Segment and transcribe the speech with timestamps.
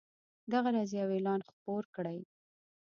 [0.53, 2.19] دغه راز یو اعلان خپور کړئ.